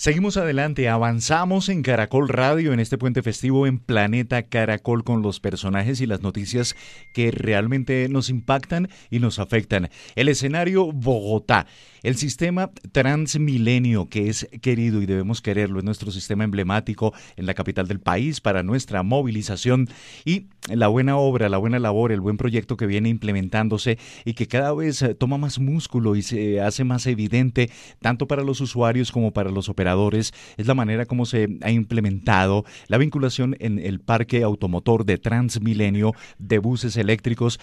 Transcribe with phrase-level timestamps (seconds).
[0.00, 5.40] Seguimos adelante, avanzamos en Caracol Radio en este puente festivo en Planeta Caracol con los
[5.40, 6.76] personajes y las noticias
[7.12, 9.90] que realmente nos impactan y nos afectan.
[10.14, 11.66] El escenario Bogotá.
[12.02, 17.54] El sistema Transmilenio, que es querido y debemos quererlo, es nuestro sistema emblemático en la
[17.54, 19.88] capital del país para nuestra movilización.
[20.24, 24.46] Y la buena obra, la buena labor, el buen proyecto que viene implementándose y que
[24.46, 29.10] cada vez eh, toma más músculo y se hace más evidente tanto para los usuarios
[29.10, 34.00] como para los operadores, es la manera como se ha implementado la vinculación en el
[34.00, 37.58] parque automotor de Transmilenio de buses eléctricos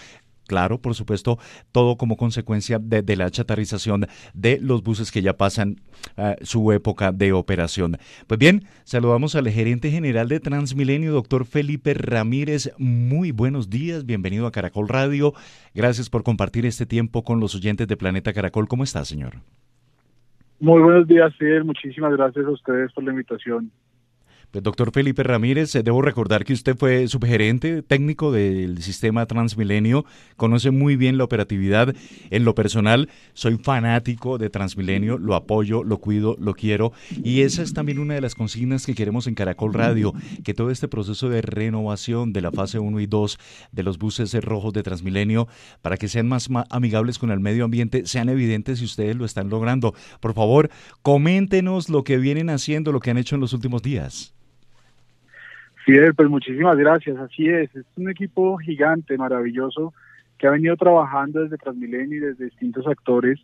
[0.46, 1.38] Claro, por supuesto,
[1.72, 5.76] todo como consecuencia de, la chatarrización de los buses que ya pasan
[6.16, 7.96] eh, su época de operación.
[8.26, 12.72] Pues bien, saludamos al gerente general de Transmilenio, doctor Felipe Ramírez.
[12.78, 15.32] Muy buenos días, bienvenido a Caracol Radio.
[15.74, 18.68] Gracias por compartir este tiempo con los oyentes de Planeta Caracol.
[18.68, 19.34] ¿Cómo está, señor?
[20.60, 21.64] Muy buenos días, Fidel.
[21.64, 23.70] Muchísimas gracias a ustedes por la invitación.
[24.56, 30.06] Pues, doctor Felipe Ramírez, eh, debo recordar que usted fue subgerente técnico del sistema Transmilenio,
[30.38, 31.94] conoce muy bien la operatividad.
[32.30, 36.94] En lo personal, soy fanático de Transmilenio, lo apoyo, lo cuido, lo quiero.
[37.22, 40.70] Y esa es también una de las consignas que queremos en Caracol Radio, que todo
[40.70, 43.38] este proceso de renovación de la fase 1 y 2
[43.72, 45.48] de los buses rojos de Transmilenio,
[45.82, 49.50] para que sean más amigables con el medio ambiente, sean evidentes si ustedes lo están
[49.50, 49.92] logrando.
[50.18, 50.70] Por favor,
[51.02, 54.32] coméntenos lo que vienen haciendo, lo que han hecho en los últimos días.
[55.86, 57.16] Fidel, pues muchísimas gracias.
[57.16, 59.94] Así es, es un equipo gigante, maravilloso,
[60.36, 63.38] que ha venido trabajando desde Transmilenio y desde distintos actores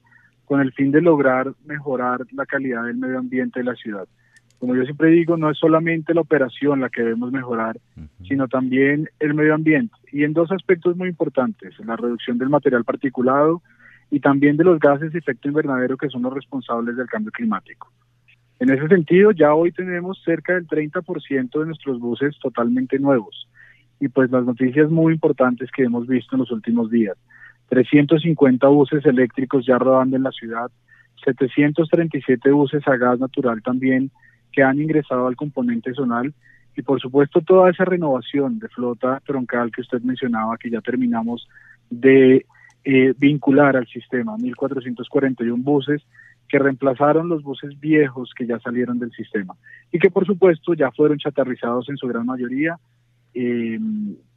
[0.45, 4.09] con el fin de lograr mejorar la calidad del medio ambiente de la ciudad.
[4.59, 7.79] Como yo siempre digo, no es solamente la operación la que debemos mejorar,
[8.27, 9.95] sino también el medio ambiente.
[10.11, 13.63] Y en dos aspectos muy importantes, la reducción del material particulado
[14.11, 17.89] y también de los gases de efecto invernadero que son los responsables del cambio climático.
[18.63, 23.49] En ese sentido, ya hoy tenemos cerca del 30% de nuestros buses totalmente nuevos.
[23.99, 27.17] Y pues las noticias muy importantes que hemos visto en los últimos días.
[27.71, 30.71] 350 buses eléctricos ya rodando en la ciudad,
[31.25, 34.13] 737 buses a gas natural también
[34.53, 36.33] que han ingresado al componente zonal
[36.77, 41.49] y por supuesto toda esa renovación de flota troncal que usted mencionaba que ya terminamos
[41.91, 42.47] de
[42.85, 46.01] eh, vincular al sistema, 1.441 buses
[46.49, 49.55] que reemplazaron los buses viejos que ya salieron del sistema
[49.91, 52.77] y que por supuesto ya fueron chatarrizados en su gran mayoría,
[53.35, 53.79] eh,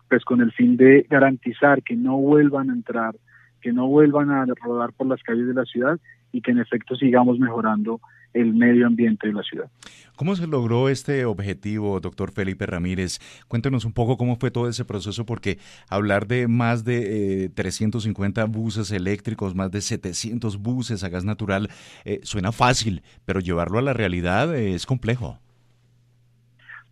[0.09, 3.15] pues con el fin de garantizar que no vuelvan a entrar,
[3.61, 5.99] que no vuelvan a rodar por las calles de la ciudad
[6.35, 8.01] y que en efecto sigamos mejorando
[8.33, 9.69] el medio ambiente de la ciudad.
[10.17, 13.19] ¿Cómo se logró este objetivo, doctor Felipe Ramírez?
[13.47, 15.59] Cuéntenos un poco cómo fue todo ese proceso, porque
[15.89, 21.69] hablar de más de 350 eh, buses eléctricos, más de 700 buses a gas natural,
[22.03, 25.39] eh, suena fácil, pero llevarlo a la realidad eh, es complejo.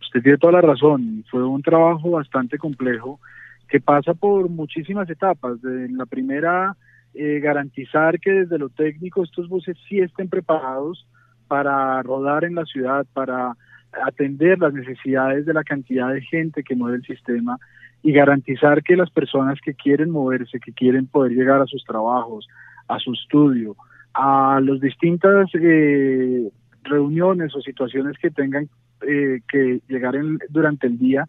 [0.00, 3.20] Usted tiene toda la razón, fue un trabajo bastante complejo
[3.68, 5.60] que pasa por muchísimas etapas.
[5.60, 6.76] De la primera,
[7.14, 11.06] garantizar que desde lo técnico estos buses sí estén preparados
[11.46, 13.56] para rodar en la ciudad, para
[14.02, 17.58] atender las necesidades de la cantidad de gente que mueve el sistema
[18.02, 22.46] y garantizar que las personas que quieren moverse, que quieren poder llegar a sus trabajos,
[22.88, 23.76] a su estudio,
[24.12, 26.50] a las distintas eh,
[26.82, 28.68] reuniones o situaciones que tengan
[29.08, 30.14] eh, que llegar
[30.50, 31.26] durante el día,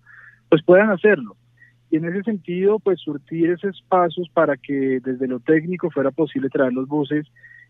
[0.50, 1.36] pues puedan hacerlo.
[1.96, 6.50] Y en ese sentido, pues surtir esos pasos para que desde lo técnico fuera posible
[6.50, 7.26] traer los buses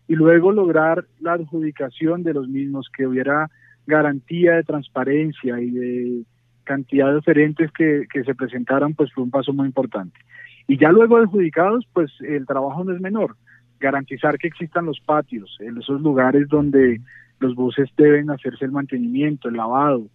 [0.08, 3.48] y luego lograr la adjudicación de los mismos, que hubiera
[3.86, 6.22] garantía de transparencia y de
[6.64, 10.18] cantidad de oferentes que, se presentaran, pues fue un paso muy importante.
[10.66, 13.36] Y ya luego adjudicados, pues el trabajo no es menor,
[13.78, 17.00] garantizar que existan los patios, en esos lugares donde
[17.38, 20.08] los buses deben hacerse el mantenimiento, el lavado,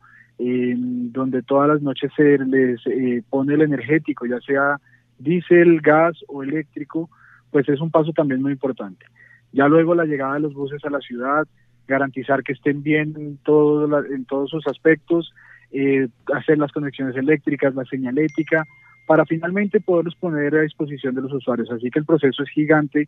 [0.43, 4.77] donde todas las noches se les eh, pone el energético, ya sea
[5.19, 7.09] diésel, gas o eléctrico,
[7.51, 9.05] pues es un paso también muy importante.
[9.51, 11.47] Ya luego la llegada de los buses a la ciudad,
[11.87, 15.31] garantizar que estén bien en, todo en todos sus aspectos,
[15.71, 18.65] eh, hacer las conexiones eléctricas, la señalética,
[19.07, 21.69] para finalmente poderlos poner a disposición de los usuarios.
[21.69, 23.07] Así que el proceso es gigante,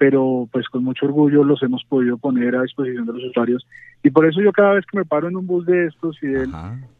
[0.00, 3.66] pero pues con mucho orgullo los hemos podido poner a disposición de los usuarios.
[4.02, 6.28] Y por eso yo cada vez que me paro en un bus de estos y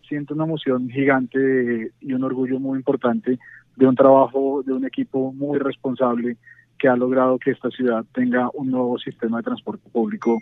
[0.06, 3.38] siento una emoción gigante y un orgullo muy importante
[3.76, 6.36] de un trabajo de un equipo muy responsable
[6.78, 10.38] que ha logrado que esta ciudad tenga un nuevo sistema de transporte público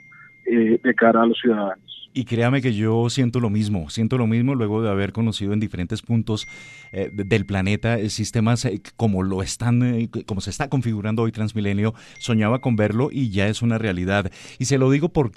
[0.50, 1.84] eh, de cara a los ciudadanos.
[2.14, 5.60] Y créame que yo siento lo mismo, siento lo mismo luego de haber conocido en
[5.60, 6.48] diferentes puntos
[6.90, 8.66] eh, del planeta eh, sistemas
[8.96, 11.94] como lo están, como se está configurando hoy Transmilenio.
[12.18, 14.32] Soñaba con verlo y ya es una realidad.
[14.58, 15.28] Y se lo digo por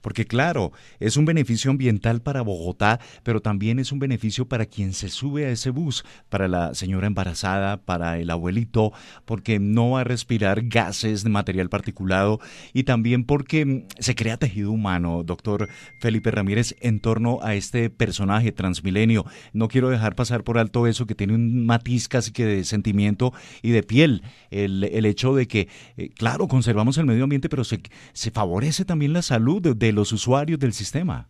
[0.00, 4.92] porque claro, es un beneficio ambiental para Bogotá, pero también es un beneficio para quien
[4.92, 8.92] se sube a ese bus, para la señora embarazada, para el abuelito,
[9.24, 12.40] porque no va a respirar gases de material particulado
[12.72, 15.68] y también porque mm, se crea tejido humano, doctor.
[16.00, 19.24] Felipe Ramírez en torno a este personaje transmilenio.
[19.52, 23.32] No quiero dejar pasar por alto eso que tiene un matiz casi que de sentimiento
[23.62, 24.22] y de piel.
[24.50, 27.80] El, el hecho de que, eh, claro, conservamos el medio ambiente, pero se,
[28.12, 31.28] se favorece también la salud de, los usuarios del sistema.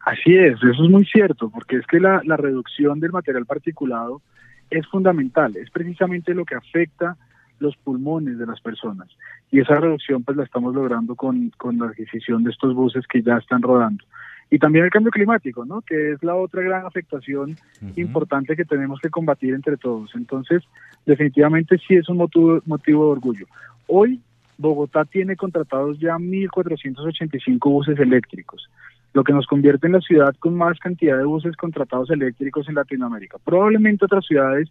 [0.00, 4.22] Así es, eso es muy cierto, porque es que la, la reducción del material particulado
[4.70, 7.16] es fundamental, es precisamente lo que afecta
[7.64, 9.08] los pulmones de las personas.
[9.50, 13.36] Y esa reducción pues la estamos logrando con, la adquisición de estos buses que ya
[13.38, 14.04] están rodando.
[14.50, 15.80] Y también el cambio climático, ¿no?
[15.80, 17.56] Que es la otra gran afectación
[17.96, 20.14] importante que tenemos que combatir entre todos.
[20.14, 20.62] Entonces,
[21.06, 23.46] definitivamente sí es un motivo, motivo de orgullo.
[23.88, 24.20] Hoy
[24.58, 28.68] Bogotá tiene contratados ya 1.485 buses eléctricos,
[29.12, 32.76] lo que nos convierte en la ciudad con más cantidad de buses contratados eléctricos en
[32.76, 33.38] Latinoamérica.
[33.44, 34.70] Probablemente otras ciudades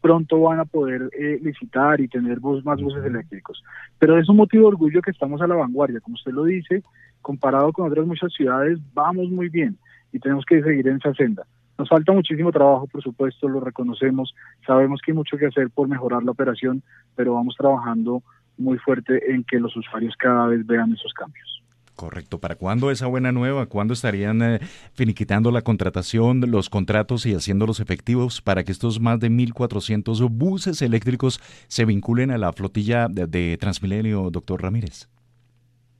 [0.00, 3.62] pronto van a poder eh, licitar y tener más buses eléctricos.
[3.98, 6.82] Pero es un motivo de orgullo que estamos a la vanguardia, como usted lo dice,
[7.20, 9.76] comparado con otras muchas ciudades, vamos muy bien
[10.12, 11.46] y tenemos que seguir en esa senda.
[11.78, 14.34] Nos falta muchísimo trabajo, por supuesto, lo reconocemos,
[14.66, 16.82] sabemos que hay mucho que hacer por mejorar la operación,
[17.16, 18.22] pero vamos trabajando
[18.58, 21.59] muy fuerte en que los usuarios cada vez vean esos cambios.
[22.00, 22.38] Correcto.
[22.38, 23.66] ¿Para cuándo esa buena nueva?
[23.66, 24.60] ¿Cuándo estarían eh,
[24.94, 30.80] finiquitando la contratación, los contratos y haciéndolos efectivos para que estos más de 1.400 buses
[30.80, 35.10] eléctricos se vinculen a la flotilla de, Transmilenio, doctor Ramírez?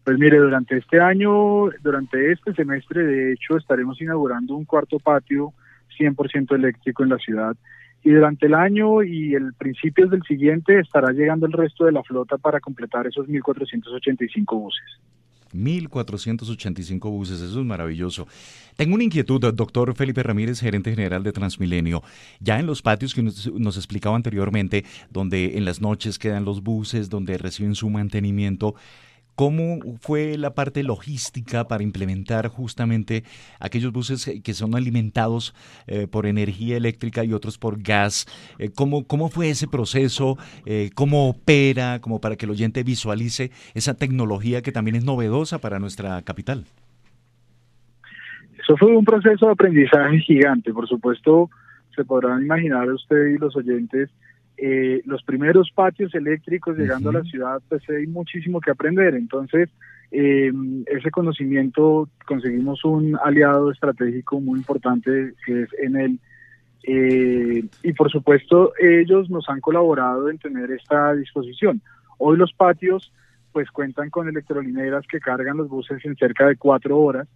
[0.03, 5.53] Pues mire, durante este año, durante este semestre, de hecho, estaremos inaugurando un cuarto patio
[5.99, 7.55] 100% eléctrico en la ciudad.
[8.03, 12.03] Y durante el año y el principio del siguiente estará llegando el resto de la
[12.03, 14.99] flota para completar esos 1.485 buses.
[15.55, 18.27] 1.485 buses, eso es maravilloso.
[18.77, 22.03] Tengo una inquietud, doctor Felipe Ramírez, gerente general de Transmilenio.
[22.41, 26.63] Ya en los patios que nos, nos, explicaba anteriormente, donde en las noches quedan los
[26.63, 28.75] buses, donde reciben su mantenimiento,
[29.41, 33.25] ¿Cómo fue la parte logística para implementar justamente
[33.59, 35.55] aquellos buses que son alimentados
[35.87, 38.27] eh, por energía eléctrica y otros por gas?
[38.59, 40.37] Eh, ¿cómo, ¿Cómo fue ese proceso?
[40.67, 42.01] Eh, ¿Cómo opera?
[42.03, 46.67] Como para que el oyente visualice esa tecnología que también es novedosa para nuestra capital.
[48.63, 50.71] Eso fue un proceso de aprendizaje gigante.
[50.71, 51.49] Por supuesto,
[51.97, 54.11] se podrán imaginar usted y los oyentes
[54.63, 59.15] eh, los primeros patios eléctricos llegando a la ciudad, pues hay muchísimo que aprender.
[59.15, 59.71] Entonces,
[60.11, 60.53] eh,
[60.87, 66.19] ese conocimiento conseguimos un aliado estratégico muy importante que es en el
[66.83, 71.81] eh, y por supuesto ellos nos han colaborado en tener esta disposición.
[72.19, 73.13] Hoy los patios
[73.53, 77.29] pues cuentan con electrolineras que cargan los buses en cerca de cuatro horas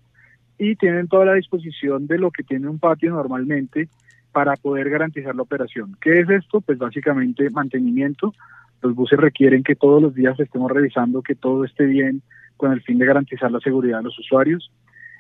[0.59, 3.89] y tienen toda la disposición de lo que tiene un patio normalmente
[4.35, 5.97] para poder garantizar la operación.
[6.01, 6.61] ¿Qué es esto?
[6.61, 8.35] Pues básicamente mantenimiento.
[8.83, 12.21] Los buses requieren que todos los días estemos revisando que todo esté bien
[12.57, 14.73] con el fin de garantizar la seguridad de los usuarios.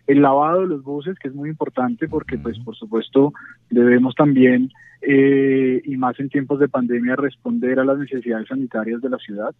[0.08, 3.32] El lavado de los buses, que es muy importante porque, pues, por supuesto,
[3.70, 9.10] debemos también, eh, y más en tiempos de pandemia, responder a las necesidades sanitarias de
[9.10, 9.54] la ciudad.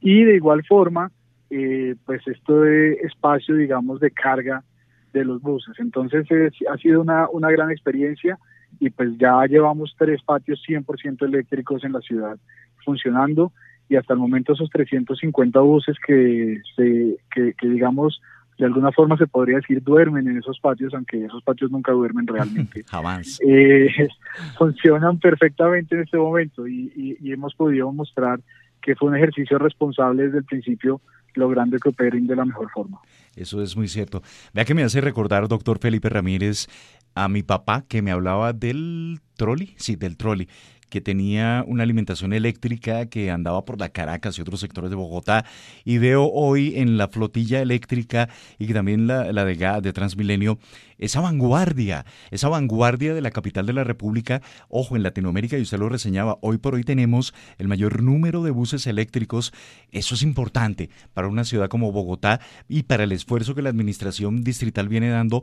[0.00, 1.12] Y de igual forma,
[1.48, 4.64] eh, pues, esto de espacio, digamos, de carga
[5.12, 5.78] de los buses.
[5.78, 6.26] Entonces,
[6.68, 8.36] ha sido una, una gran experiencia
[8.78, 12.38] y pues ya llevamos tres patios 100% eléctricos en la ciudad
[12.84, 13.52] funcionando
[13.88, 18.20] y hasta el momento esos 350 buses que, se, que, digamos
[18.56, 22.26] de alguna forma se podría decir duermen en esos patios, aunque esos patios nunca duermen
[22.26, 22.84] realmente.
[22.86, 23.40] Jamás.
[23.46, 23.88] Eh,
[24.58, 28.38] funcionan perfectamente en este momento y, y, hemos podido mostrar
[28.82, 31.00] que fue un ejercicio responsable desde el principio,
[31.34, 33.00] logrando que operen de la mejor forma.
[33.34, 34.22] Eso es muy cierto.
[34.52, 36.66] Vea que me hace recordar, doctor Felipe Ramírez,
[37.14, 40.48] a mi papá que me hablaba del trolley, sí, del trolley
[40.90, 45.46] que tenía una alimentación eléctrica que andaba por la Caracas y otros sectores de Bogotá.
[45.84, 50.58] Y veo hoy en la flotilla eléctrica y también la, la de, de Transmilenio
[50.98, 54.42] esa vanguardia, esa vanguardia de la capital de la República.
[54.68, 58.50] Ojo, en Latinoamérica, y usted lo reseñaba, hoy por hoy tenemos el mayor número de
[58.50, 59.52] buses eléctricos.
[59.92, 64.42] Eso es importante para una ciudad como Bogotá y para el esfuerzo que la administración
[64.42, 65.42] distrital viene dando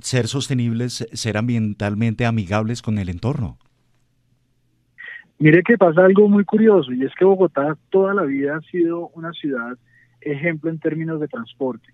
[0.00, 3.58] ser sostenibles, ser ambientalmente amigables con el entorno.
[5.38, 9.08] Mire que pasa algo muy curioso y es que Bogotá toda la vida ha sido
[9.14, 9.78] una ciudad
[10.20, 11.86] ejemplo en términos de transporte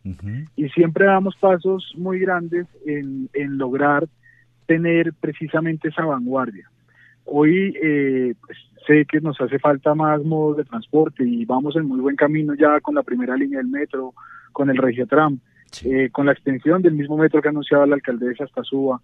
[0.57, 4.09] y siempre damos pasos muy grandes en, lograr
[4.67, 6.71] tener precisamente esa vanguardia.
[7.27, 11.87] Hoy eh, pues, sé que nos hace falta más modos de transporte y vamos en
[11.87, 14.15] muy buen camino ya con la primera línea del metro,
[14.53, 15.39] con el Regiotram,
[15.85, 19.01] eh, con la extensión del mismo metro que ha anunciado la alcaldesa hasta Suba,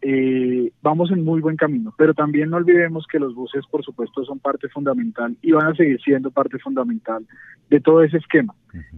[0.00, 4.24] eh, vamos en muy buen camino, pero también no olvidemos que los buses, por supuesto,
[4.24, 7.26] son parte fundamental y van a seguir siendo parte fundamental
[7.68, 8.54] de todo ese esquema.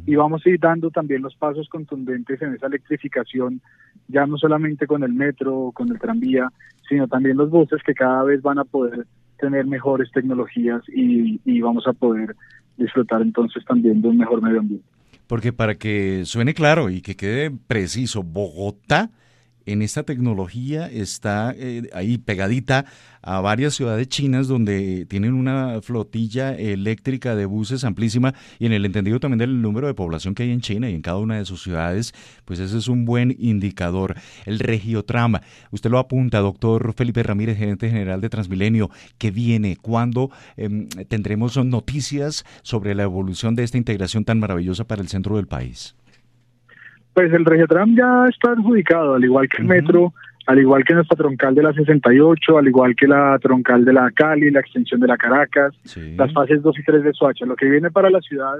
[0.06, 3.62] Y vamos a ir dando también los pasos contundentes en esa electrificación,
[4.08, 6.50] ya no solamente con el metro, con el tranvía,
[6.86, 9.06] sino también los buses que cada vez van a poder
[9.38, 12.36] tener mejores tecnologías y, y vamos a poder
[12.76, 14.86] disfrutar entonces también de un mejor medio ambiente.
[15.30, 19.12] Porque para que suene claro y que quede preciso, Bogotá
[19.72, 22.86] en esta tecnología está eh, ahí pegadita
[23.22, 28.84] a varias ciudades chinas donde tienen una flotilla eléctrica de buses amplísima y en el
[28.84, 31.44] entendido también del número de población que hay en China y en cada una de
[31.44, 34.16] sus ciudades, pues ese es un buen indicador.
[34.46, 39.76] El regiotrama, usted lo apunta, doctor Felipe Ramírez, gerente general de Transmilenio, ¿qué viene?
[39.76, 45.36] ¿Cuándo em, tendremos noticias sobre la evolución de esta integración tan maravillosa para el centro
[45.36, 45.94] del país?
[47.14, 50.12] Pues el Regiotram ya está adjudicado, al igual que el metro,
[50.46, 54.10] al igual que nuestra troncal de la 68, al igual que la troncal de la
[54.10, 55.74] Cali, la extensión de la Caracas,
[56.16, 57.46] las fases 2 y 3 de Soacha.
[57.46, 58.58] Lo que viene para la ciudad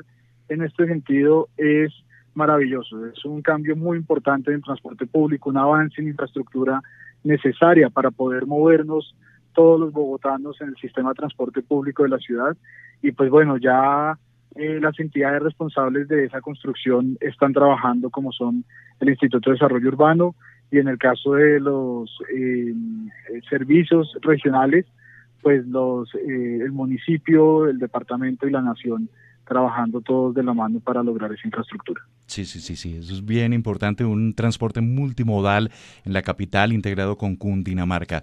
[0.49, 1.93] en este sentido es
[2.35, 3.07] maravilloso.
[3.07, 6.81] Es un cambio muy importante en transporte público, un avance en infraestructura
[7.25, 9.15] necesaria para poder movernos
[9.53, 12.57] todos los bogotanos en el sistema de transporte público de la ciudad.
[13.03, 14.19] Y pues bueno, ya
[14.57, 18.65] eh, las entidades responsables de esa construcción están trabajando como son
[18.99, 20.35] el Instituto de Desarrollo Urbano
[20.73, 22.75] y en el caso de los eh,
[23.49, 24.87] servicios regionales,
[25.41, 29.09] pues los eh, el municipio, el departamento y la nación
[29.47, 32.03] trabajando todos de la mano para lograr esa infraestructura.
[32.27, 35.71] Sí, sí, sí, sí, eso es bien importante, un transporte multimodal
[36.05, 38.23] en la capital integrado con Cundinamarca.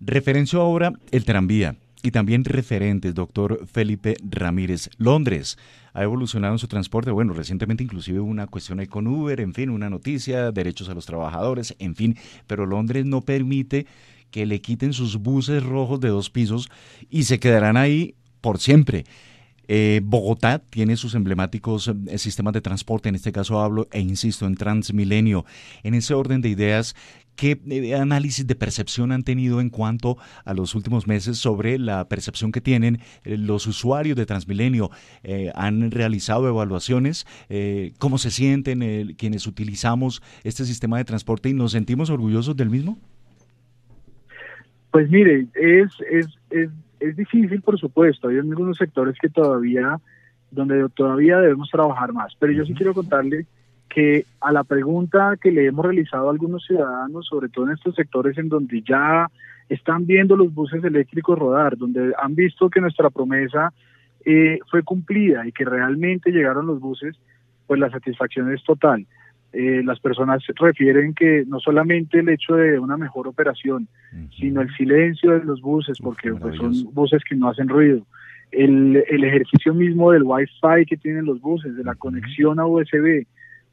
[0.00, 4.90] Referencio ahora el tranvía y también referentes, doctor Felipe Ramírez.
[4.96, 5.58] Londres
[5.92, 9.70] ha evolucionado en su transporte, bueno, recientemente inclusive una cuestión ahí con Uber, en fin,
[9.70, 13.88] una noticia, derechos a los trabajadores, en fin, pero Londres no permite
[14.30, 16.70] que le quiten sus buses rojos de dos pisos
[17.10, 19.04] y se quedarán ahí por siempre.
[19.68, 24.46] Eh, Bogotá tiene sus emblemáticos eh, sistemas de transporte, en este caso hablo e insisto
[24.46, 25.44] en Transmilenio.
[25.82, 26.94] En ese orden de ideas,
[27.34, 32.08] ¿qué eh, análisis de percepción han tenido en cuanto a los últimos meses sobre la
[32.08, 34.90] percepción que tienen los usuarios de Transmilenio?
[35.54, 37.26] ¿Han realizado evaluaciones?
[37.98, 42.98] ¿Cómo se sienten quienes utilizamos este sistema de transporte y nos sentimos orgullosos del mismo?
[44.92, 45.90] Pues mire, es,
[46.50, 49.98] es es difícil, por supuesto, hay algunos sectores que todavía,
[50.50, 53.46] donde todavía debemos trabajar más, pero yo sí quiero contarle
[53.88, 57.94] que a la pregunta que le hemos realizado a algunos ciudadanos, sobre todo en estos
[57.94, 59.30] sectores en donde ya
[59.68, 63.72] están viendo los buses eléctricos rodar, donde han visto que nuestra promesa
[64.24, 67.16] eh, fue cumplida y que realmente llegaron los buses,
[67.66, 69.06] pues la satisfacción es total.
[69.58, 73.88] Eh, las personas refieren que no solamente el hecho de una mejor operación,
[74.38, 78.02] sino el silencio de los buses, porque pues, son buses que no hacen ruido.
[78.52, 83.26] El, el, ejercicio mismo del Wi-Fi que tienen los buses, de la conexión a USB,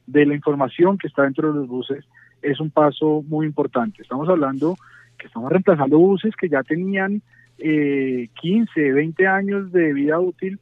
[0.06, 2.02] de la información que está dentro de los buses,
[2.40, 4.00] es un paso muy importante.
[4.00, 4.76] Estamos hablando
[5.18, 7.20] que estamos reemplazando buses que ya tenían
[7.58, 10.58] eh, 15, 20 años de vida útil,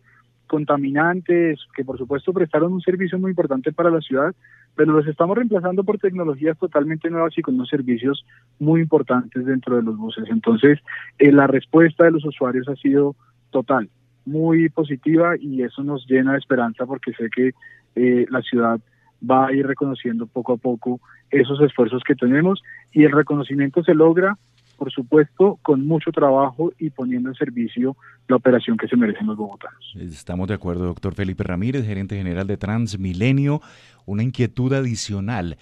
[0.48, 4.34] contaminantes, que por supuesto prestaron un servicio muy importante para la ciudad,
[4.74, 8.24] pero los estamos reemplazando por tecnologías totalmente nuevas y con unos servicios
[8.58, 10.24] muy importantes dentro de los buses.
[10.30, 10.78] Entonces,
[11.18, 13.14] eh, la respuesta de los usuarios ha sido
[13.50, 13.90] total,
[14.24, 17.52] muy positiva y eso nos llena de esperanza porque sé que
[17.96, 18.80] eh, la ciudad
[19.28, 21.00] va a ir reconociendo poco a poco
[21.30, 22.62] esos esfuerzos que tenemos
[22.92, 24.36] y el reconocimiento se logra
[24.82, 27.96] por supuesto, con mucho trabajo y poniendo en servicio
[28.26, 29.94] la operación que se merecen los bogotanos.
[29.94, 33.60] Estamos de acuerdo, doctor Felipe Ramírez, gerente general de Transmilenio.
[34.06, 35.56] Una inquietud adicional.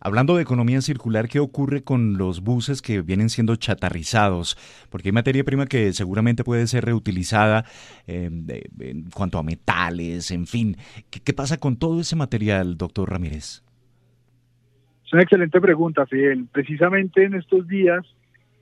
[0.00, 4.56] Hablando de economía circular, ¿qué ocurre con los buses que vienen siendo chatarrizados?
[4.88, 7.66] Porque hay materia prima que seguramente puede ser reutilizada
[8.06, 8.46] em,
[8.80, 10.78] en cuanto a metales, en fin.
[11.10, 13.62] ¿Qué, pasa con todo ese material, doctor Ramírez?
[15.04, 16.46] Es una excelente pregunta, Fidel.
[16.50, 18.02] Precisamente en estos días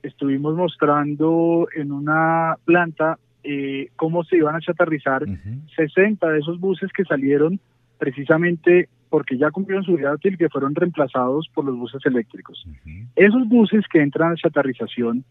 [0.03, 5.23] estuvimos mostrando en una planta eh, cómo se iban a chatarrizar
[5.75, 7.59] 60 de esos buses que salieron
[7.97, 12.65] precisamente porque ya cumplieron su vida útil que fueron reemplazados por los buses eléctricos.
[13.15, 15.25] Esos buses que entran a chatarrización,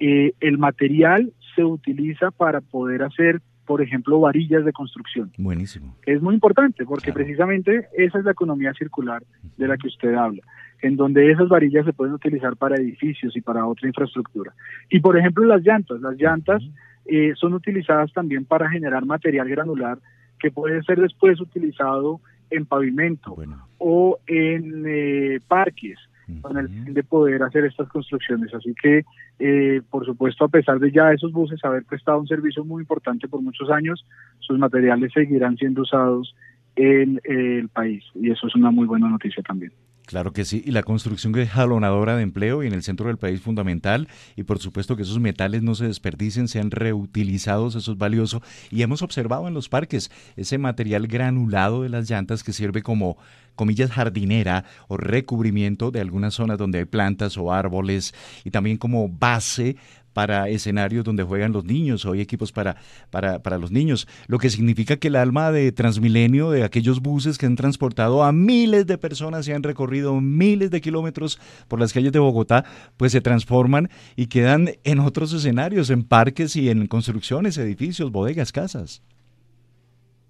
[0.00, 5.30] eh, el material se utiliza para poder hacer, por ejemplo, varillas de construcción.
[5.38, 5.96] Buenísimo.
[6.04, 9.22] Es muy importante porque precisamente esa es la economía circular
[9.56, 10.42] de la que usted habla,
[10.82, 14.52] en donde esas varillas se pueden utilizar para edificios y para otra infraestructura.
[14.88, 16.62] Y por ejemplo, las llantas, las llantas
[17.06, 19.98] eh, son utilizadas también para generar material granular
[20.38, 22.20] que puede ser después utilizado
[22.50, 23.36] en pavimento
[23.78, 25.98] o en eh, parques
[26.40, 28.54] con el fin de poder hacer estas construcciones.
[28.54, 29.04] Así que,
[29.40, 33.26] eh, por supuesto, a pesar de ya esos buses haber prestado un servicio muy importante
[33.26, 34.06] por muchos años,
[34.38, 36.34] sus materiales seguirán siendo usados
[36.76, 39.72] en el país y eso es una muy buena noticia también.
[40.10, 43.16] Claro que sí, y la construcción es jalonadora de empleo y en el centro del
[43.16, 47.96] país fundamental, y por supuesto que esos metales no se desperdicien, sean reutilizados, eso es
[47.96, 48.42] valioso.
[48.72, 53.18] Y hemos observado en los parques ese material granulado de las llantas que sirve como,
[53.54, 58.12] comillas, jardinera o recubrimiento de algunas zonas donde hay plantas o árboles,
[58.42, 59.76] y también como base
[60.12, 62.76] para escenarios donde juegan los niños, o hay equipos para,
[63.10, 67.38] para, para, los niños, lo que significa que el alma de Transmilenio, de aquellos buses
[67.38, 71.92] que han transportado a miles de personas y han recorrido miles de kilómetros por las
[71.92, 72.64] calles de Bogotá,
[72.96, 78.52] pues se transforman y quedan en otros escenarios, en parques y en construcciones, edificios, bodegas,
[78.52, 79.02] casas.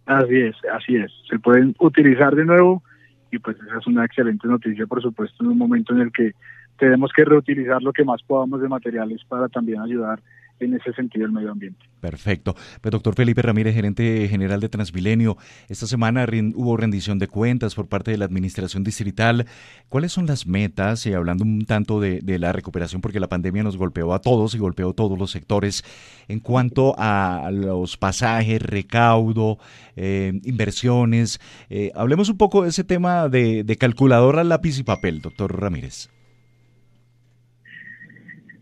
[0.07, 1.13] Así es, así es.
[1.29, 2.83] Se pueden utilizar de nuevo
[3.31, 6.33] y pues esa es una excelente noticia, por supuesto, en un momento en el que
[6.81, 10.21] tenemos que reutilizar lo que más podamos de materiales para también ayudar
[10.61, 11.79] en ese sentido el medio ambiente.
[12.01, 12.55] Perfecto.
[12.81, 15.37] Pues doctor Felipe Ramírez, gerente general de Transmilenio,
[15.69, 19.47] esta semana hubo rendición de cuentas por parte de la Administración Distrital.
[19.89, 21.07] ¿Cuáles son las metas?
[21.07, 24.59] Y hablando un tanto de, la recuperación, porque la pandemia nos golpeó a todos y
[24.59, 25.83] golpeó todos los sectores,
[26.29, 29.59] en cuanto a los pasajes, recaudo,
[29.97, 31.41] eh, inversiones.
[31.69, 36.09] Eh, hablemos un poco de ese tema de, de calculadora, lápiz y papel, doctor Ramírez.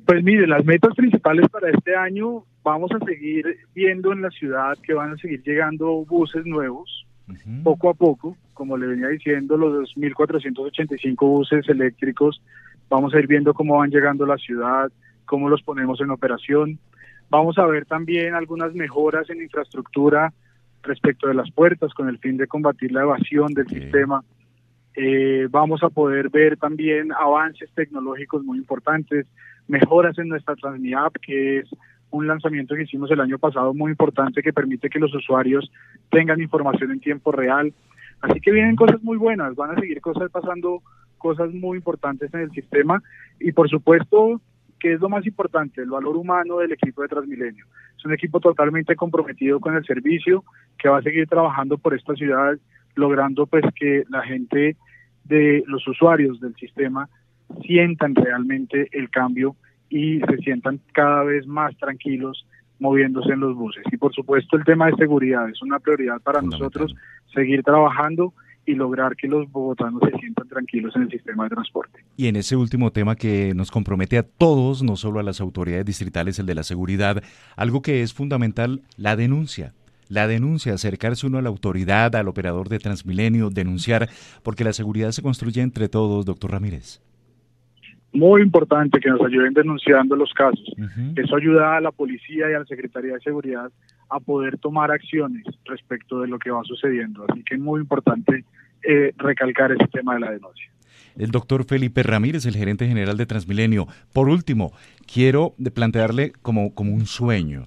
[0.09, 3.45] Pues mire, las metas principales para este año vamos a seguir
[3.75, 7.07] viendo en la ciudad que van a seguir llegando buses nuevos,
[7.63, 12.41] poco a poco, como le venía diciendo, los 2.485 buses eléctricos,
[12.89, 14.91] vamos a ir viendo cómo van llegando a la ciudad,
[15.27, 16.79] cómo los ponemos en operación.
[17.29, 20.33] Vamos a ver también algunas mejoras en infraestructura
[20.85, 24.25] respecto de las puertas con el fin de combatir la evasión del sistema.
[24.97, 29.27] Eh, vamos a poder ver también avances tecnológicos muy importantes
[29.69, 31.69] mejoras en nuestra Transmi-App, que es
[32.11, 35.71] un lanzamiento que hicimos el año pasado muy importante que permite que los usuarios
[36.11, 37.73] tengan información en tiempo real.
[38.21, 40.83] Así que vienen cosas muy buenas, van a seguir cosas pasando,
[41.19, 43.03] cosas muy importantes en el sistema
[43.39, 44.41] y por supuesto
[44.81, 47.67] que es lo más importante, el valor humano del equipo de Transmilenio.
[47.97, 50.45] Es un equipo totalmente comprometido con el servicio
[50.79, 52.57] que va a seguir trabajando por esta ciudad,
[52.95, 54.77] logrando pues que la gente
[55.25, 57.09] de los usuarios del sistema
[57.63, 59.57] sientan realmente el cambio
[59.91, 62.47] y se sientan cada vez más tranquilos
[62.79, 63.85] moviéndose en los buses.
[63.91, 66.95] Y por supuesto el tema de seguridad es una prioridad para nosotros
[67.35, 68.33] seguir trabajando
[68.67, 72.05] y lograr que los bogotanos se sientan tranquilos en el sistema de transporte.
[72.17, 75.87] Y en ese último tema que nos compromete a todos, no solo a las autoridades
[75.87, 77.23] distritales, el de la seguridad,
[77.57, 79.73] algo que es fundamental, la denuncia.
[80.11, 84.09] La denuncia, acercarse uno a la autoridad, al operador de Transmilenio, denunciar,
[84.43, 87.01] porque la seguridad se construye entre todos, doctor Ramírez
[88.13, 90.73] muy importante que nos ayuden denunciando los casos.
[91.17, 93.71] Eso ayuda a la policía y a la Secretaría de Seguridad
[94.11, 97.25] a poder tomar acciones respecto de lo que va sucediendo.
[97.29, 98.45] Así que es muy importante
[98.83, 100.71] eh, recalcar ese tema de la denuncia.
[101.17, 103.87] El doctor Felipe Ramírez, el gerente general de Transmilenio.
[104.13, 104.73] Por último,
[105.13, 107.67] quiero plantearle como, como un sueño.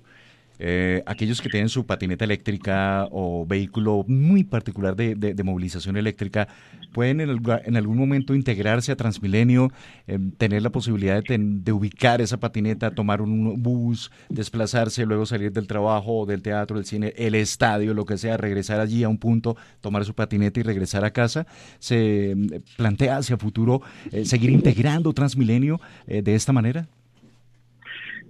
[0.63, 6.47] Eh, aquellos que tienen su patineta eléctrica o vehículo muy particular de, movilización eléctrica
[6.93, 9.71] pueden en, algún momento integrarse a Transmilenio,
[10.05, 15.65] eh, tener la posibilidad de, ubicar esa patineta, tomar un bus, desplazarse, luego salir del
[15.65, 19.57] trabajo del teatro, del cine, el estadio, lo que sea, regresar allí a un punto,
[19.79, 21.47] tomar su patineta y regresar a casa.
[21.79, 22.47] Se mm,
[22.77, 26.87] plantea hacia futuro eh, seguir integrando Transmilenio de esta manera.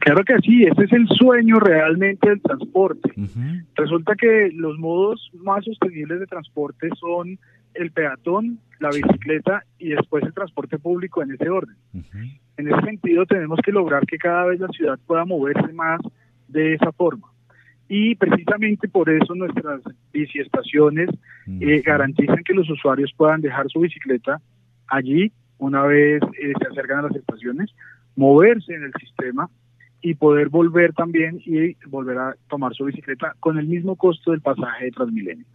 [0.02, 3.14] Claro que sí, ese es el sueño realmente del transporte.
[3.76, 7.38] Resulta que los modos más sostenibles de transporte son
[7.76, 11.76] el peatón, la bicicleta y después el transporte público en ese orden.
[12.58, 16.02] En ese sentido tenemos que lograr que cada vez la ciudad pueda moverse más
[16.48, 17.28] de esa forma.
[17.88, 21.10] Y precisamente por eso nuestras biciestaciones
[21.60, 24.42] eh, garantizan que los usuarios puedan dejar su bicicleta
[24.88, 27.70] allí una vez eh, se acercan a las estaciones,
[28.16, 29.48] moverse en el sistema
[30.02, 34.42] y poder volver también y volver a tomar su bicicleta con el mismo costo del
[34.42, 35.46] pasaje de Transmilenio.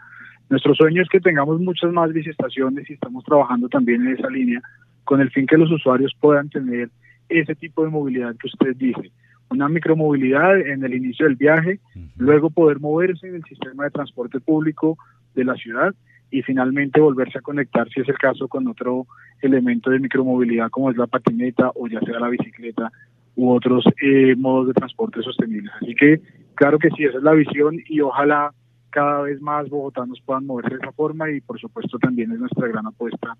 [0.49, 4.63] Nuestro sueño es que tengamos muchas más biciestaciones y estamos trabajando también en esa línea
[5.05, 6.91] con el fin que los usuarios puedan tener
[7.29, 9.11] ese tipo de movilidad que usted dice,
[9.51, 11.81] una micromovilidad en el inicio del viaje,
[12.17, 14.97] luego poder moverse en el sistema de transporte público
[15.35, 15.95] de la ciudad
[16.31, 19.07] y finalmente volverse a conectar, si es el caso, con otro
[19.43, 22.91] elemento de micromovilidad como es la patineta o ya sea la bicicleta
[23.37, 25.73] u otros eh, modos de transporte sostenibles.
[25.81, 26.21] Así que
[26.55, 28.53] claro que sí, esa es la visión y ojalá
[28.97, 32.67] cada vez más bogotanos puedan moverse de esa forma y por supuesto también es nuestra
[32.67, 33.37] gran apuesta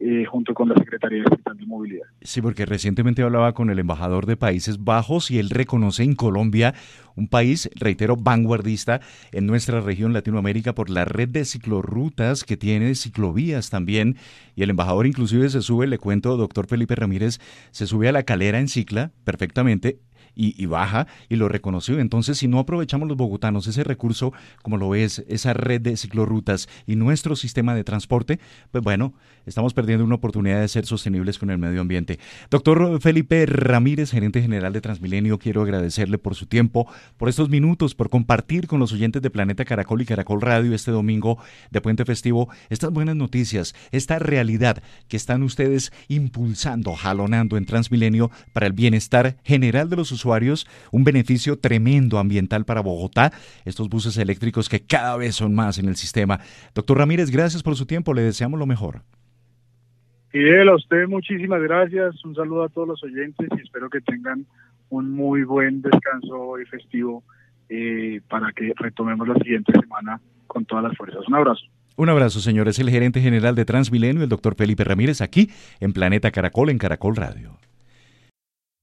[0.00, 2.06] eh, junto con la Secretaría de Movilidad.
[2.20, 6.74] Sí, porque recientemente hablaba con el embajador de Países Bajos y él reconoce en Colombia
[7.16, 9.00] un país, reitero, vanguardista
[9.32, 14.16] en nuestra región Latinoamérica por la red de ciclorrutas que tiene, ciclovías también.
[14.54, 17.40] Y el embajador inclusive se sube, le cuento, doctor Felipe Ramírez,
[17.70, 20.00] se sube a la calera en cicla perfectamente
[20.34, 21.98] y, baja y lo reconoció.
[21.98, 26.68] Entonces, si no aprovechamos los bogotanos ese recurso, como lo es esa red de ciclorrutas
[26.86, 28.38] y nuestro sistema de transporte,
[28.70, 29.14] pues bueno,
[29.48, 32.18] estamos perdiendo una oportunidad de ser sostenibles con el medio ambiente.
[32.50, 37.94] Doctor Felipe Ramírez, gerente general de Transmilenio, quiero agradecerle por su tiempo, por estos minutos,
[37.94, 41.38] por compartir con los oyentes de Planeta Caracol y Caracol Radio este domingo
[41.70, 48.30] de Puente Festivo estas buenas noticias, esta realidad que están ustedes impulsando, jalonando en Transmilenio
[48.52, 53.32] para el bienestar general de los usuarios un beneficio tremendo ambiental para Bogotá,
[53.64, 56.40] estos buses eléctricos que cada vez son más en el sistema.
[56.74, 59.02] Doctor Ramírez, gracias por su tiempo, le deseamos lo mejor.
[60.30, 64.44] Fidel, a usted muchísimas gracias, un saludo a todos los oyentes y espero que tengan
[64.90, 67.22] un muy buen descanso y festivo
[67.68, 71.26] eh, para que retomemos la siguiente semana con todas las fuerzas.
[71.28, 71.64] Un abrazo.
[71.96, 72.78] Un abrazo, señores.
[72.78, 77.16] El gerente general de Transmilenio, el doctor Felipe Ramírez, aquí en Planeta Caracol, en Caracol
[77.16, 77.58] Radio.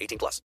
[0.00, 0.42] 18 plus.